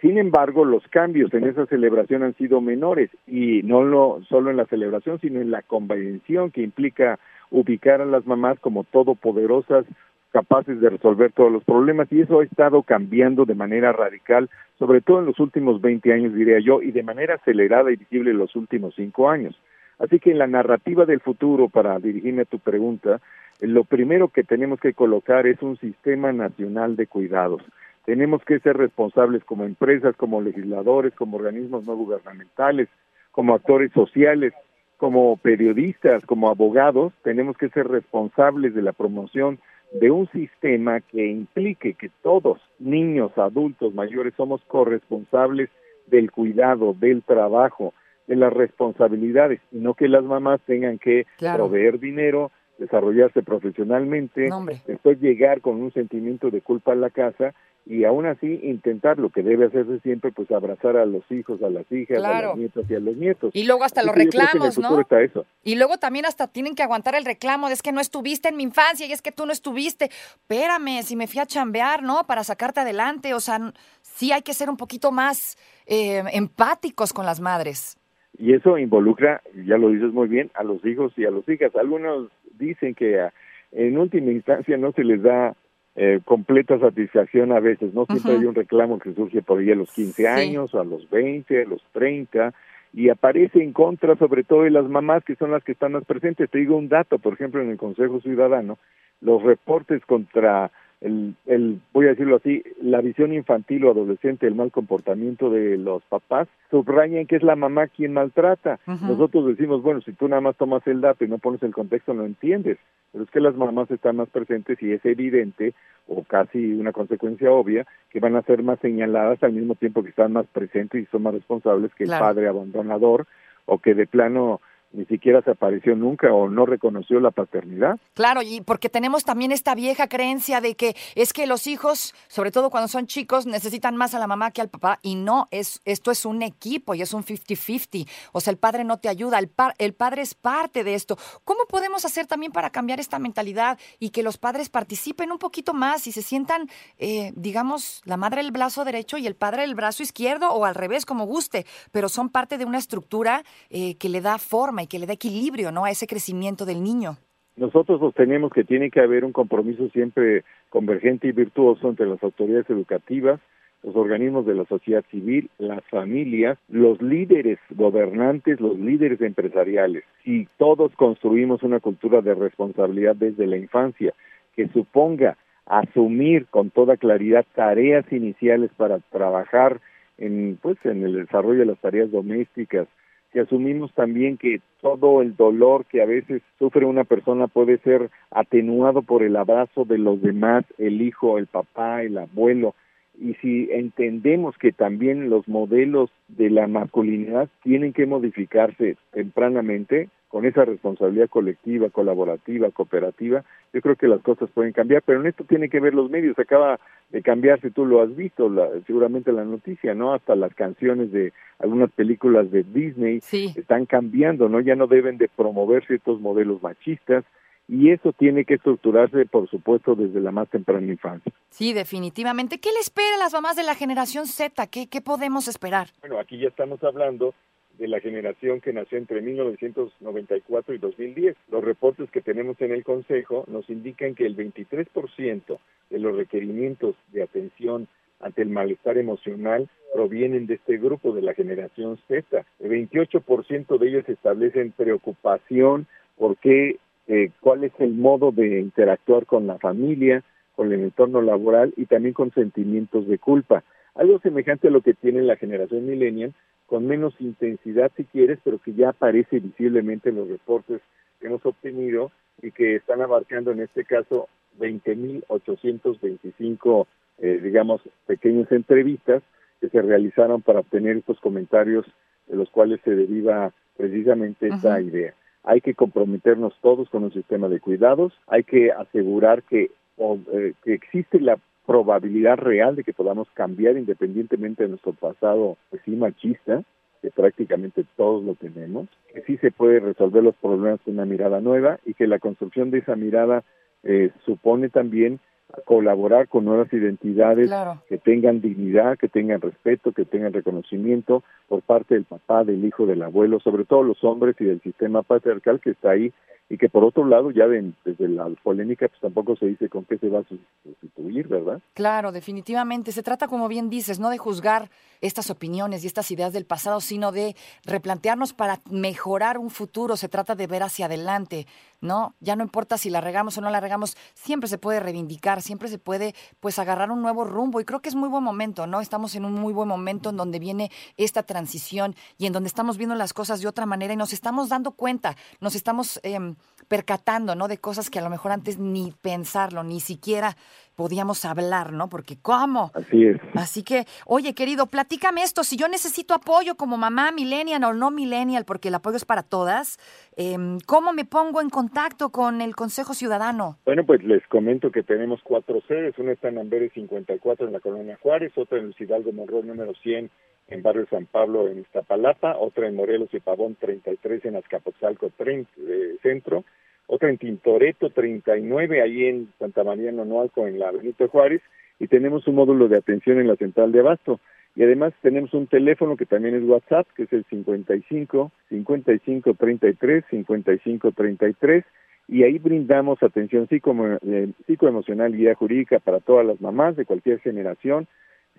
Sin 0.00 0.18
embargo, 0.18 0.64
los 0.64 0.86
cambios 0.86 1.34
en 1.34 1.44
esa 1.44 1.66
celebración 1.66 2.22
han 2.22 2.36
sido 2.36 2.60
menores 2.60 3.10
y 3.26 3.62
no 3.64 3.82
lo, 3.82 4.20
solo 4.28 4.52
en 4.52 4.56
la 4.56 4.66
celebración, 4.66 5.18
sino 5.18 5.40
en 5.40 5.50
la 5.50 5.62
convención 5.62 6.52
que 6.52 6.62
implica 6.62 7.18
ubicar 7.50 8.00
a 8.00 8.06
las 8.06 8.24
mamás 8.24 8.60
como 8.60 8.84
todopoderosas, 8.84 9.84
capaces 10.32 10.80
de 10.80 10.90
resolver 10.90 11.32
todos 11.32 11.52
los 11.52 11.62
problemas 11.64 12.10
y 12.10 12.22
eso 12.22 12.40
ha 12.40 12.44
estado 12.44 12.82
cambiando 12.82 13.44
de 13.44 13.54
manera 13.54 13.92
radical, 13.92 14.50
sobre 14.78 15.00
todo 15.00 15.20
en 15.20 15.26
los 15.26 15.38
últimos 15.38 15.80
20 15.80 16.12
años, 16.12 16.34
diría 16.34 16.58
yo, 16.58 16.82
y 16.82 16.90
de 16.90 17.02
manera 17.02 17.34
acelerada 17.34 17.92
y 17.92 17.96
visible 17.96 18.30
en 18.30 18.38
los 18.38 18.56
últimos 18.56 18.94
cinco 18.94 19.28
años. 19.28 19.54
Así 19.98 20.18
que 20.18 20.32
en 20.32 20.38
la 20.38 20.46
narrativa 20.46 21.04
del 21.04 21.20
futuro, 21.20 21.68
para 21.68 21.98
dirigirme 21.98 22.42
a 22.42 22.46
tu 22.46 22.58
pregunta, 22.58 23.20
lo 23.60 23.84
primero 23.84 24.28
que 24.28 24.42
tenemos 24.42 24.80
que 24.80 24.94
colocar 24.94 25.46
es 25.46 25.62
un 25.62 25.76
sistema 25.78 26.32
nacional 26.32 26.96
de 26.96 27.06
cuidados. 27.06 27.62
Tenemos 28.04 28.42
que 28.44 28.58
ser 28.58 28.76
responsables 28.76 29.44
como 29.44 29.64
empresas, 29.64 30.16
como 30.16 30.40
legisladores, 30.40 31.14
como 31.14 31.36
organismos 31.36 31.84
no 31.84 31.94
gubernamentales, 31.94 32.88
como 33.30 33.54
actores 33.54 33.92
sociales, 33.92 34.52
como 34.96 35.36
periodistas, 35.36 36.24
como 36.26 36.48
abogados, 36.48 37.12
tenemos 37.24 37.56
que 37.56 37.68
ser 37.70 37.88
responsables 37.88 38.72
de 38.72 38.82
la 38.82 38.92
promoción 38.92 39.58
de 39.92 40.10
un 40.10 40.28
sistema 40.30 41.00
que 41.00 41.26
implique 41.26 41.94
que 41.94 42.10
todos, 42.22 42.58
niños, 42.78 43.36
adultos, 43.36 43.94
mayores, 43.94 44.34
somos 44.36 44.62
corresponsables 44.66 45.68
del 46.06 46.30
cuidado, 46.30 46.94
del 46.98 47.22
trabajo, 47.22 47.92
de 48.26 48.36
las 48.36 48.52
responsabilidades, 48.52 49.60
y 49.70 49.78
no 49.78 49.94
que 49.94 50.08
las 50.08 50.24
mamás 50.24 50.60
tengan 50.66 50.98
que 50.98 51.26
Claro. 51.36 51.64
proveer 51.64 51.98
dinero, 51.98 52.50
desarrollarse 52.82 53.42
profesionalmente, 53.42 54.50
después 54.86 55.20
llegar 55.20 55.60
con 55.60 55.80
un 55.80 55.92
sentimiento 55.92 56.50
de 56.50 56.60
culpa 56.60 56.92
a 56.92 56.96
la 56.96 57.10
casa 57.10 57.54
y 57.86 58.04
aún 58.04 58.26
así 58.26 58.60
intentar 58.62 59.18
lo 59.18 59.30
que 59.30 59.42
debe 59.42 59.66
hacerse 59.66 60.00
siempre, 60.00 60.30
pues 60.32 60.50
abrazar 60.50 60.96
a 60.96 61.06
los 61.06 61.22
hijos, 61.30 61.62
a 61.62 61.70
las 61.70 61.90
hijas, 61.90 62.18
a 62.22 62.42
las 62.42 62.56
nietas 62.56 62.84
y 62.88 62.94
a 62.94 63.00
los 63.00 63.16
nietos. 63.16 63.50
Y 63.54 63.64
luego 63.64 63.84
hasta 63.84 64.02
los 64.02 64.14
reclamos, 64.14 64.78
¿no? 64.78 65.00
Eso. 65.00 65.46
Y 65.62 65.76
luego 65.76 65.98
también 65.98 66.26
hasta 66.26 66.48
tienen 66.48 66.74
que 66.74 66.82
aguantar 66.82 67.14
el 67.14 67.24
reclamo 67.24 67.68
de 67.68 67.74
es 67.74 67.82
que 67.82 67.92
no 67.92 68.00
estuviste 68.00 68.48
en 68.48 68.56
mi 68.56 68.64
infancia 68.64 69.06
y 69.06 69.12
es 69.12 69.22
que 69.22 69.32
tú 69.32 69.46
no 69.46 69.52
estuviste. 69.52 70.06
Espérame, 70.06 71.02
si 71.02 71.16
me 71.16 71.26
fui 71.26 71.40
a 71.40 71.46
chambear, 71.46 72.02
¿no? 72.02 72.24
Para 72.26 72.44
sacarte 72.44 72.80
adelante. 72.80 73.34
O 73.34 73.40
sea, 73.40 73.72
sí 74.02 74.32
hay 74.32 74.42
que 74.42 74.54
ser 74.54 74.68
un 74.70 74.76
poquito 74.76 75.10
más 75.10 75.56
eh, 75.86 76.22
empáticos 76.32 77.12
con 77.12 77.26
las 77.26 77.40
madres. 77.40 77.98
Y 78.38 78.54
eso 78.54 78.78
involucra, 78.78 79.42
ya 79.66 79.76
lo 79.76 79.90
dices 79.90 80.12
muy 80.12 80.26
bien, 80.26 80.50
a 80.54 80.62
los 80.62 80.84
hijos 80.84 81.12
y 81.16 81.24
a 81.24 81.30
las 81.30 81.46
hijas. 81.48 81.74
Algunos 81.76 82.28
dicen 82.62 82.94
que 82.94 83.20
ah, 83.20 83.32
en 83.72 83.98
última 83.98 84.30
instancia 84.30 84.76
no 84.76 84.92
se 84.92 85.04
les 85.04 85.22
da 85.22 85.54
eh, 85.94 86.20
completa 86.24 86.78
satisfacción 86.78 87.52
a 87.52 87.60
veces, 87.60 87.92
¿no? 87.92 88.06
Siempre 88.06 88.32
hay 88.32 88.44
un 88.46 88.54
reclamo 88.54 88.98
que 88.98 89.12
surge 89.12 89.42
por 89.42 89.58
ahí 89.58 89.70
a 89.70 89.76
los 89.76 89.92
15 89.92 90.26
años, 90.28 90.74
o 90.74 90.80
a 90.80 90.84
los 90.84 91.08
20, 91.10 91.62
a 91.62 91.66
los 91.66 91.82
30, 91.92 92.54
y 92.94 93.08
aparece 93.10 93.62
en 93.62 93.72
contra 93.72 94.16
sobre 94.16 94.44
todo 94.44 94.62
de 94.62 94.70
las 94.70 94.88
mamás 94.88 95.24
que 95.24 95.36
son 95.36 95.50
las 95.50 95.62
que 95.64 95.72
están 95.72 95.92
más 95.92 96.04
presentes. 96.04 96.50
Te 96.50 96.58
digo 96.58 96.76
un 96.76 96.88
dato, 96.88 97.18
por 97.18 97.34
ejemplo, 97.34 97.60
en 97.60 97.70
el 97.70 97.76
Consejo 97.76 98.20
Ciudadano, 98.20 98.78
los 99.20 99.42
reportes 99.42 100.04
contra 100.06 100.70
el, 101.02 101.34
el, 101.46 101.80
voy 101.92 102.06
a 102.06 102.10
decirlo 102.10 102.36
así, 102.36 102.62
la 102.80 103.00
visión 103.00 103.32
infantil 103.32 103.84
o 103.84 103.90
adolescente, 103.90 104.46
el 104.46 104.54
mal 104.54 104.70
comportamiento 104.70 105.50
de 105.50 105.76
los 105.76 106.02
papás, 106.04 106.48
subrayan 106.70 107.26
que 107.26 107.36
es 107.36 107.42
la 107.42 107.56
mamá 107.56 107.88
quien 107.88 108.12
maltrata. 108.12 108.78
Nosotros 108.86 109.46
decimos, 109.46 109.82
bueno, 109.82 110.00
si 110.00 110.12
tú 110.12 110.28
nada 110.28 110.40
más 110.40 110.56
tomas 110.56 110.86
el 110.86 111.00
dato 111.00 111.24
y 111.24 111.28
no 111.28 111.38
pones 111.38 111.62
el 111.62 111.74
contexto, 111.74 112.14
no 112.14 112.24
entiendes. 112.24 112.78
Pero 113.10 113.24
es 113.24 113.30
que 113.30 113.40
las 113.40 113.56
mamás 113.56 113.90
están 113.90 114.16
más 114.16 114.28
presentes 114.28 114.80
y 114.82 114.92
es 114.92 115.04
evidente, 115.04 115.74
o 116.06 116.22
casi 116.22 116.72
una 116.72 116.92
consecuencia 116.92 117.50
obvia, 117.50 117.86
que 118.10 118.20
van 118.20 118.36
a 118.36 118.42
ser 118.42 118.62
más 118.62 118.78
señaladas 118.80 119.42
al 119.42 119.52
mismo 119.52 119.74
tiempo 119.74 120.02
que 120.02 120.10
están 120.10 120.32
más 120.32 120.46
presentes 120.46 121.02
y 121.02 121.06
son 121.06 121.22
más 121.22 121.34
responsables 121.34 121.92
que 121.94 122.04
el 122.04 122.10
padre 122.10 122.48
abandonador 122.48 123.26
o 123.66 123.78
que 123.78 123.94
de 123.94 124.06
plano 124.06 124.60
ni 124.92 125.04
siquiera 125.06 125.42
se 125.42 125.50
apareció 125.50 125.96
nunca 125.96 126.32
o 126.32 126.48
no 126.48 126.66
reconoció 126.66 127.20
la 127.20 127.30
paternidad. 127.30 127.98
Claro, 128.14 128.42
y 128.42 128.60
porque 128.60 128.88
tenemos 128.88 129.24
también 129.24 129.52
esta 129.52 129.74
vieja 129.74 130.08
creencia 130.08 130.60
de 130.60 130.74
que 130.74 130.94
es 131.14 131.32
que 131.32 131.46
los 131.46 131.66
hijos, 131.66 132.14
sobre 132.28 132.50
todo 132.50 132.70
cuando 132.70 132.88
son 132.88 133.06
chicos, 133.06 133.46
necesitan 133.46 133.96
más 133.96 134.14
a 134.14 134.18
la 134.18 134.26
mamá 134.26 134.50
que 134.50 134.60
al 134.60 134.68
papá 134.68 134.98
y 135.02 135.14
no, 135.14 135.48
es 135.50 135.80
esto 135.84 136.10
es 136.10 136.24
un 136.24 136.42
equipo 136.42 136.94
y 136.94 137.02
es 137.02 137.14
un 137.14 137.24
50-50. 137.24 138.08
O 138.32 138.40
sea, 138.40 138.50
el 138.50 138.58
padre 138.58 138.84
no 138.84 138.98
te 138.98 139.08
ayuda, 139.08 139.38
el, 139.38 139.50
el 139.78 139.94
padre 139.94 140.22
es 140.22 140.34
parte 140.34 140.84
de 140.84 140.94
esto. 140.94 141.16
¿Cómo 141.44 141.64
podemos 141.68 142.04
hacer 142.04 142.26
también 142.26 142.52
para 142.52 142.70
cambiar 142.70 143.00
esta 143.00 143.18
mentalidad 143.18 143.78
y 143.98 144.10
que 144.10 144.22
los 144.22 144.38
padres 144.38 144.68
participen 144.68 145.32
un 145.32 145.38
poquito 145.38 145.74
más 145.74 146.06
y 146.06 146.12
se 146.12 146.22
sientan, 146.22 146.68
eh, 146.98 147.32
digamos, 147.34 148.02
la 148.04 148.16
madre 148.16 148.40
el 148.40 148.52
brazo 148.52 148.84
derecho 148.84 149.18
y 149.18 149.26
el 149.26 149.34
padre 149.34 149.64
el 149.64 149.74
brazo 149.74 150.02
izquierdo 150.02 150.50
o 150.52 150.64
al 150.64 150.74
revés, 150.74 151.06
como 151.06 151.24
guste, 151.24 151.66
pero 151.90 152.08
son 152.08 152.28
parte 152.28 152.58
de 152.58 152.64
una 152.64 152.78
estructura 152.78 153.44
eh, 153.70 153.96
que 153.96 154.08
le 154.08 154.20
da 154.20 154.38
forma 154.38 154.81
que 154.86 154.98
le 154.98 155.06
da 155.06 155.12
equilibrio 155.12 155.72
¿no? 155.72 155.84
a 155.84 155.90
ese 155.90 156.06
crecimiento 156.06 156.64
del 156.64 156.82
niño. 156.82 157.16
Nosotros 157.56 158.00
sostenemos 158.00 158.50
que 158.52 158.64
tiene 158.64 158.90
que 158.90 159.00
haber 159.00 159.24
un 159.24 159.32
compromiso 159.32 159.88
siempre 159.90 160.44
convergente 160.70 161.28
y 161.28 161.32
virtuoso 161.32 161.88
entre 161.88 162.06
las 162.06 162.22
autoridades 162.22 162.68
educativas, 162.70 163.40
los 163.82 163.96
organismos 163.96 164.46
de 164.46 164.54
la 164.54 164.64
sociedad 164.64 165.04
civil, 165.10 165.50
las 165.58 165.84
familias, 165.90 166.56
los 166.68 167.02
líderes 167.02 167.58
gobernantes, 167.70 168.60
los 168.60 168.78
líderes 168.78 169.20
empresariales. 169.20 170.04
Si 170.24 170.48
todos 170.56 170.92
construimos 170.94 171.62
una 171.62 171.80
cultura 171.80 172.22
de 172.22 172.34
responsabilidad 172.34 173.16
desde 173.16 173.46
la 173.46 173.56
infancia 173.56 174.14
que 174.56 174.68
suponga 174.68 175.36
asumir 175.66 176.46
con 176.46 176.70
toda 176.70 176.96
claridad 176.96 177.44
tareas 177.54 178.10
iniciales 178.12 178.70
para 178.76 178.98
trabajar 179.10 179.80
en 180.18 180.58
pues 180.60 180.76
en 180.84 181.02
el 181.02 181.14
desarrollo 181.14 181.60
de 181.60 181.66
las 181.66 181.78
tareas 181.78 182.10
domésticas, 182.10 182.86
que 183.32 183.40
asumimos 183.40 183.92
también 183.94 184.36
que 184.36 184.60
todo 184.80 185.22
el 185.22 185.36
dolor 185.36 185.86
que 185.86 186.02
a 186.02 186.06
veces 186.06 186.42
sufre 186.58 186.84
una 186.84 187.04
persona 187.04 187.46
puede 187.46 187.78
ser 187.78 188.10
atenuado 188.30 189.02
por 189.02 189.22
el 189.22 189.36
abrazo 189.36 189.84
de 189.84 189.98
los 189.98 190.20
demás, 190.20 190.64
el 190.78 191.00
hijo, 191.00 191.38
el 191.38 191.46
papá, 191.46 192.02
el 192.02 192.18
abuelo, 192.18 192.74
y 193.20 193.34
si 193.34 193.68
entendemos 193.70 194.56
que 194.58 194.72
también 194.72 195.28
los 195.28 195.46
modelos 195.46 196.10
de 196.28 196.50
la 196.50 196.66
masculinidad 196.66 197.48
tienen 197.62 197.92
que 197.92 198.06
modificarse 198.06 198.96
tempranamente, 199.12 200.08
con 200.32 200.46
esa 200.46 200.64
responsabilidad 200.64 201.28
colectiva, 201.28 201.90
colaborativa, 201.90 202.70
cooperativa, 202.70 203.44
yo 203.74 203.82
creo 203.82 203.96
que 203.96 204.08
las 204.08 204.22
cosas 204.22 204.48
pueden 204.48 204.72
cambiar, 204.72 205.02
pero 205.04 205.20
en 205.20 205.26
esto 205.26 205.44
tiene 205.44 205.68
que 205.68 205.78
ver 205.78 205.92
los 205.92 206.08
medios, 206.08 206.38
acaba 206.38 206.80
de 207.10 207.20
cambiar, 207.20 207.60
si 207.60 207.70
tú 207.70 207.84
lo 207.84 208.00
has 208.00 208.16
visto, 208.16 208.50
seguramente 208.86 209.30
la 209.30 209.44
noticia, 209.44 209.92
¿no? 209.92 210.14
Hasta 210.14 210.34
las 210.34 210.54
canciones 210.54 211.12
de 211.12 211.34
algunas 211.58 211.92
películas 211.92 212.50
de 212.50 212.62
Disney 212.62 213.20
están 213.30 213.84
cambiando, 213.84 214.48
¿no? 214.48 214.60
Ya 214.60 214.74
no 214.74 214.86
deben 214.86 215.18
de 215.18 215.28
promover 215.28 215.86
ciertos 215.86 216.18
modelos 216.18 216.62
machistas, 216.62 217.26
y 217.68 217.90
eso 217.90 218.14
tiene 218.14 218.46
que 218.46 218.54
estructurarse, 218.54 219.26
por 219.26 219.50
supuesto, 219.50 219.94
desde 219.94 220.18
la 220.20 220.30
más 220.30 220.48
temprana 220.48 220.90
infancia. 220.90 221.30
Sí, 221.50 221.74
definitivamente. 221.74 222.58
¿Qué 222.58 222.70
le 222.72 222.80
espera 222.80 223.16
a 223.16 223.18
las 223.18 223.34
mamás 223.34 223.54
de 223.56 223.64
la 223.64 223.74
generación 223.74 224.26
Z? 224.26 224.66
¿Qué, 224.68 224.88
qué 224.88 225.02
podemos 225.02 225.46
esperar? 225.46 225.88
Bueno, 226.00 226.18
aquí 226.18 226.38
ya 226.38 226.48
estamos 226.48 226.82
hablando 226.82 227.34
de 227.78 227.88
la 227.88 228.00
generación 228.00 228.60
que 228.60 228.72
nació 228.72 228.98
entre 228.98 229.20
1994 229.20 230.74
y 230.74 230.78
2010. 230.78 231.36
Los 231.50 231.64
reportes 231.64 232.10
que 232.10 232.20
tenemos 232.20 232.60
en 232.60 232.72
el 232.72 232.84
Consejo 232.84 233.44
nos 233.48 233.68
indican 233.70 234.14
que 234.14 234.26
el 234.26 234.36
23% 234.36 235.58
de 235.90 235.98
los 235.98 236.16
requerimientos 236.16 236.96
de 237.12 237.22
atención 237.22 237.88
ante 238.20 238.42
el 238.42 238.50
malestar 238.50 238.98
emocional 238.98 239.68
provienen 239.92 240.46
de 240.46 240.54
este 240.54 240.78
grupo 240.78 241.12
de 241.12 241.22
la 241.22 241.34
generación 241.34 241.98
Z. 242.08 242.46
El 242.60 242.70
28% 242.70 243.78
de 243.78 243.88
ellos 243.88 244.08
establecen 244.08 244.72
preocupación 244.72 245.86
por 246.16 246.36
qué 246.38 246.78
eh, 247.08 247.30
cuál 247.40 247.64
es 247.64 247.72
el 247.78 247.94
modo 247.94 248.30
de 248.30 248.60
interactuar 248.60 249.26
con 249.26 249.46
la 249.46 249.58
familia, 249.58 250.22
con 250.54 250.72
el 250.72 250.80
entorno 250.80 251.20
laboral 251.20 251.74
y 251.76 251.86
también 251.86 252.14
con 252.14 252.32
sentimientos 252.32 253.06
de 253.08 253.18
culpa. 253.18 253.64
Algo 253.94 254.20
semejante 254.20 254.68
a 254.68 254.70
lo 254.70 254.80
que 254.80 254.94
tiene 254.94 255.20
la 255.22 255.36
generación 255.36 255.86
millennial, 255.86 256.32
con 256.72 256.86
menos 256.86 257.12
intensidad 257.20 257.92
si 257.98 258.04
quieres, 258.04 258.38
pero 258.42 258.56
que 258.56 258.72
ya 258.72 258.88
aparece 258.88 259.40
visiblemente 259.40 260.08
en 260.08 260.16
los 260.16 260.26
reportes 260.26 260.80
que 261.20 261.26
hemos 261.26 261.44
obtenido 261.44 262.10
y 262.40 262.50
que 262.50 262.76
están 262.76 263.02
abarcando 263.02 263.50
en 263.50 263.60
este 263.60 263.84
caso 263.84 264.30
20.825, 264.58 266.86
eh, 267.18 267.40
digamos, 267.42 267.82
pequeñas 268.06 268.50
entrevistas 268.50 269.22
que 269.60 269.68
se 269.68 269.82
realizaron 269.82 270.40
para 270.40 270.60
obtener 270.60 270.96
estos 270.96 271.20
comentarios 271.20 271.84
de 272.26 272.36
los 272.36 272.48
cuales 272.48 272.80
se 272.84 272.96
deriva 272.96 273.52
precisamente 273.76 274.48
esta 274.48 274.80
idea. 274.80 275.12
Hay 275.44 275.60
que 275.60 275.74
comprometernos 275.74 276.54
todos 276.62 276.88
con 276.88 277.04
un 277.04 277.12
sistema 277.12 277.50
de 277.50 277.60
cuidados, 277.60 278.14
hay 278.28 278.44
que 278.44 278.72
asegurar 278.72 279.42
que, 279.42 279.72
eh, 279.98 280.54
que 280.64 280.72
existe 280.72 281.20
la 281.20 281.38
probabilidad 281.72 282.36
real 282.36 282.76
de 282.76 282.84
que 282.84 282.92
podamos 282.92 283.28
cambiar 283.32 283.78
independientemente 283.78 284.62
de 284.62 284.68
nuestro 284.68 284.92
pasado 284.92 285.56
pues, 285.70 285.80
sí 285.86 285.92
machista, 285.92 286.62
que 287.00 287.10
prácticamente 287.10 287.86
todos 287.96 288.22
lo 288.22 288.34
tenemos, 288.34 288.88
que 289.14 289.22
sí 289.22 289.38
se 289.38 289.50
puede 289.50 289.80
resolver 289.80 290.22
los 290.22 290.34
problemas 290.34 290.80
con 290.84 290.94
una 290.94 291.06
mirada 291.06 291.40
nueva 291.40 291.80
y 291.86 291.94
que 291.94 292.06
la 292.06 292.18
construcción 292.18 292.70
de 292.70 292.78
esa 292.80 292.94
mirada 292.94 293.42
eh, 293.84 294.10
supone 294.26 294.68
también 294.68 295.18
colaborar 295.64 296.28
con 296.28 296.44
nuevas 296.44 296.70
identidades 296.72 297.50
que 297.88 297.96
tengan 297.96 298.42
dignidad, 298.42 298.98
que 298.98 299.08
tengan 299.08 299.40
respeto, 299.40 299.92
que 299.92 300.04
tengan 300.04 300.34
reconocimiento 300.34 301.22
por 301.48 301.62
parte 301.62 301.94
del 301.94 302.04
papá, 302.04 302.44
del 302.44 302.62
hijo, 302.66 302.84
del 302.84 303.02
abuelo, 303.02 303.40
sobre 303.40 303.64
todo 303.64 303.82
los 303.82 304.04
hombres 304.04 304.36
y 304.40 304.44
del 304.44 304.60
sistema 304.60 305.02
patriarcal 305.02 305.58
que 305.60 305.70
está 305.70 305.90
ahí 305.92 306.12
y 306.48 306.58
que 306.58 306.68
por 306.68 306.84
otro 306.84 307.06
lado 307.06 307.30
ya 307.30 307.46
desde 307.46 308.08
la 308.08 308.28
polémica 308.42 308.86
pues 308.86 309.00
tampoco 309.00 309.36
se 309.36 309.46
dice 309.46 309.70
con 309.70 309.84
qué 309.84 309.96
se 309.96 310.08
va 310.08 310.20
a 310.20 310.24
sustituir, 310.24 311.26
¿verdad? 311.26 311.62
Claro, 311.72 312.12
definitivamente. 312.12 312.92
Se 312.92 313.02
trata, 313.02 313.26
como 313.26 313.48
bien 313.48 313.70
dices, 313.70 313.98
no 313.98 314.10
de 314.10 314.18
juzgar 314.18 314.68
estas 315.00 315.30
opiniones 315.30 315.82
y 315.82 315.86
estas 315.86 316.10
ideas 316.10 316.32
del 316.32 316.44
pasado, 316.44 316.80
sino 316.80 317.10
de 317.10 317.34
replantearnos 317.64 318.34
para 318.34 318.60
mejorar 318.70 319.38
un 319.38 319.48
futuro. 319.48 319.96
Se 319.96 320.08
trata 320.08 320.34
de 320.34 320.46
ver 320.46 320.62
hacia 320.62 320.86
adelante, 320.86 321.46
¿no? 321.80 322.14
Ya 322.20 322.36
no 322.36 322.42
importa 322.42 322.76
si 322.76 322.90
la 322.90 323.00
regamos 323.00 323.38
o 323.38 323.40
no 323.40 323.48
la 323.48 323.60
regamos, 323.60 323.96
siempre 324.14 324.48
se 324.48 324.58
puede 324.58 324.78
reivindicar, 324.78 325.40
siempre 325.40 325.68
se 325.68 325.78
puede 325.78 326.14
pues 326.40 326.58
agarrar 326.58 326.90
un 326.90 327.00
nuevo 327.00 327.24
rumbo 327.24 327.60
y 327.60 327.64
creo 327.64 327.80
que 327.80 327.88
es 327.88 327.94
muy 327.94 328.10
buen 328.10 328.22
momento, 328.22 328.66
¿no? 328.66 328.80
Estamos 328.80 329.14
en 329.14 329.24
un 329.24 329.32
muy 329.32 329.54
buen 329.54 329.68
momento 329.68 330.10
en 330.10 330.16
donde 330.16 330.38
viene 330.38 330.70
esta 330.98 331.22
transición 331.22 331.94
y 332.18 332.26
en 332.26 332.34
donde 332.34 332.48
estamos 332.48 332.76
viendo 332.76 332.94
las 332.94 333.14
cosas 333.14 333.40
de 333.40 333.48
otra 333.48 333.64
manera 333.64 333.94
y 333.94 333.96
nos 333.96 334.12
estamos 334.12 334.50
dando 334.50 334.72
cuenta, 334.72 335.16
nos 335.40 335.54
estamos... 335.54 335.98
Em, 336.02 336.36
percatando, 336.68 337.34
¿no? 337.34 337.48
De 337.48 337.58
cosas 337.58 337.90
que 337.90 337.98
a 337.98 338.02
lo 338.02 338.08
mejor 338.08 338.32
antes 338.32 338.58
ni 338.58 338.94
pensarlo, 339.02 339.62
ni 339.62 339.78
siquiera 339.78 340.36
podíamos 340.74 341.24
hablar, 341.24 341.72
¿no? 341.72 341.88
Porque 341.88 342.16
¿cómo? 342.20 342.70
Así 342.74 343.04
es. 343.04 343.18
Así 343.34 343.62
que, 343.62 343.84
oye, 344.06 344.34
querido, 344.34 344.66
platícame 344.66 345.22
esto. 345.22 345.44
Si 345.44 345.56
yo 345.56 345.68
necesito 345.68 346.14
apoyo 346.14 346.54
como 346.54 346.78
mamá 346.78 347.12
millennial 347.12 347.62
o 347.64 347.74
no 347.74 347.90
millennial, 347.90 348.44
porque 348.46 348.68
el 348.68 348.74
apoyo 348.74 348.96
es 348.96 349.04
para 349.04 349.22
todas, 349.22 349.78
em, 350.16 350.58
¿cómo 350.66 350.94
me 350.94 351.04
pongo 351.04 351.42
en 351.42 351.50
contacto 351.50 352.08
con 352.08 352.40
el 352.40 352.56
Consejo 352.56 352.94
Ciudadano? 352.94 353.58
Bueno, 353.66 353.84
pues 353.84 354.02
les 354.02 354.26
comento 354.28 354.70
que 354.70 354.82
tenemos 354.82 355.20
cuatro 355.22 355.60
sedes. 355.68 355.98
Una 355.98 356.12
está 356.12 356.28
en 356.28 356.38
Amberes 356.38 356.72
54 356.72 357.46
en 357.46 357.52
la 357.52 357.60
Colonia 357.60 357.98
Juárez, 358.02 358.32
otra 358.36 358.58
en 358.58 358.66
el 358.66 358.76
Hidalgo 358.78 359.12
Monroy 359.12 359.42
número 359.42 359.74
100 359.82 360.10
en 360.52 360.62
Barrio 360.62 360.86
San 360.90 361.06
Pablo 361.06 361.48
en 361.48 361.60
Iztapalapa, 361.60 362.36
otra 362.38 362.68
en 362.68 362.76
Morelos 362.76 363.08
y 363.12 363.20
Pavón 363.20 363.56
33 363.58 364.26
en 364.26 364.36
Azcapotzalco 364.36 365.10
30, 365.16 365.50
eh, 365.58 365.96
Centro, 366.02 366.44
otra 366.86 367.10
en 367.10 367.18
Tintoreto 367.18 367.90
39 367.90 368.82
ahí 368.82 369.06
en 369.06 369.32
Santa 369.38 369.64
María 369.64 369.92
Nonoalco 369.92 370.46
en 370.46 370.58
la 370.58 370.70
Benito 370.70 371.08
Juárez 371.08 371.42
y 371.78 371.86
tenemos 371.86 372.26
un 372.28 372.36
módulo 372.36 372.68
de 372.68 372.76
atención 372.76 373.18
en 373.18 373.28
la 373.28 373.36
central 373.36 373.72
de 373.72 373.80
Abasto. 373.80 374.20
Y 374.54 374.62
además 374.62 374.92
tenemos 375.00 375.32
un 375.32 375.46
teléfono 375.46 375.96
que 375.96 376.04
también 376.04 376.34
es 376.34 376.44
WhatsApp, 376.44 376.86
que 376.94 377.04
es 377.04 377.12
el 377.12 377.24
55 377.24 378.30
55 378.50 379.34
33 379.34 380.04
55 380.10 380.92
33 380.92 381.64
y 382.08 382.24
ahí 382.24 382.38
brindamos 382.38 383.02
atención 383.02 383.48
psico, 383.48 383.74
eh, 384.02 384.32
psicoemocional 384.46 385.16
guía 385.16 385.34
jurídica 385.34 385.78
para 385.78 386.00
todas 386.00 386.26
las 386.26 386.40
mamás 386.40 386.76
de 386.76 386.84
cualquier 386.84 387.20
generación. 387.20 387.86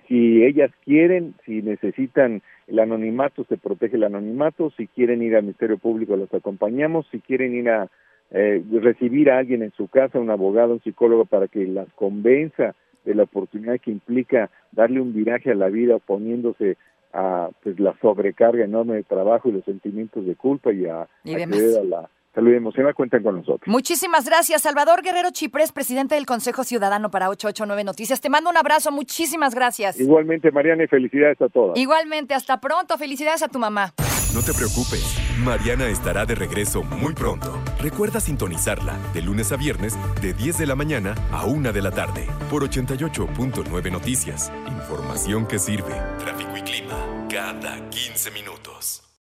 Si 0.07 0.43
ellas 0.43 0.71
quieren, 0.83 1.33
si 1.45 1.61
necesitan 1.61 2.41
el 2.67 2.79
anonimato, 2.79 3.45
se 3.45 3.57
protege 3.57 3.95
el 3.95 4.03
anonimato. 4.03 4.71
Si 4.77 4.87
quieren 4.87 5.21
ir 5.21 5.35
al 5.35 5.43
Ministerio 5.43 5.77
Público, 5.77 6.15
los 6.15 6.33
acompañamos. 6.33 7.07
Si 7.11 7.19
quieren 7.19 7.55
ir 7.55 7.69
a 7.69 7.89
eh, 8.31 8.63
recibir 8.81 9.29
a 9.29 9.37
alguien 9.37 9.63
en 9.63 9.71
su 9.71 9.87
casa, 9.87 10.19
un 10.19 10.29
abogado, 10.29 10.73
un 10.73 10.81
psicólogo, 10.81 11.25
para 11.25 11.47
que 11.47 11.65
las 11.67 11.87
convenza 11.93 12.75
de 13.05 13.15
la 13.15 13.23
oportunidad 13.23 13.79
que 13.79 13.91
implica 13.91 14.49
darle 14.71 15.01
un 15.01 15.13
viraje 15.13 15.51
a 15.51 15.55
la 15.55 15.69
vida 15.69 15.95
oponiéndose 15.95 16.77
a 17.13 17.49
pues 17.61 17.79
la 17.79 17.95
sobrecarga 18.01 18.65
enorme 18.65 18.95
de 18.95 19.03
trabajo 19.03 19.49
y 19.49 19.51
los 19.51 19.65
sentimientos 19.65 20.25
de 20.25 20.35
culpa 20.35 20.73
y 20.73 20.85
a, 20.85 21.07
Y 21.23 21.35
a 21.35 21.37
demás. 21.37 21.59
acceder 21.59 21.79
a 21.79 21.83
la 21.83 22.09
salud 22.33 22.53
emocional, 22.53 22.93
cuentan 22.93 23.23
con 23.23 23.37
nosotros. 23.37 23.67
Muchísimas 23.67 24.25
gracias, 24.25 24.61
Salvador 24.61 25.01
Guerrero 25.01 25.29
Chiprés, 25.31 25.71
presidente 25.71 26.15
del 26.15 26.25
Consejo 26.25 26.63
Ciudadano 26.63 27.11
para 27.11 27.29
889 27.29 27.83
Noticias. 27.83 28.21
Te 28.21 28.29
mando 28.29 28.49
un 28.49 28.57
abrazo, 28.57 28.91
muchísimas 28.91 29.53
gracias. 29.55 29.99
Igualmente, 29.99 30.51
Mariana, 30.51 30.83
y 30.83 30.87
felicidades 30.87 31.41
a 31.41 31.49
todas. 31.49 31.77
Igualmente, 31.77 32.33
hasta 32.33 32.59
pronto. 32.59 32.97
Felicidades 32.97 33.43
a 33.43 33.47
tu 33.47 33.59
mamá. 33.59 33.93
No 34.33 34.41
te 34.41 34.51
preocupes, 34.51 35.05
Mariana 35.43 35.87
estará 35.89 36.25
de 36.25 36.33
regreso 36.33 36.81
muy 36.81 37.13
pronto. 37.13 37.61
Recuerda 37.79 38.19
sintonizarla 38.19 38.97
de 39.13 39.21
lunes 39.21 39.51
a 39.51 39.57
viernes 39.57 39.95
de 40.21 40.33
10 40.33 40.57
de 40.57 40.65
la 40.65 40.75
mañana 40.75 41.13
a 41.31 41.45
1 41.45 41.71
de 41.71 41.81
la 41.81 41.91
tarde 41.91 42.25
por 42.49 42.63
88.9 42.63 43.91
Noticias. 43.91 44.51
Información 44.67 45.45
que 45.45 45.59
sirve. 45.59 45.93
Tráfico 46.17 46.57
y 46.57 46.61
clima 46.61 47.27
cada 47.29 47.77
15 47.89 48.31
minutos. 48.31 49.03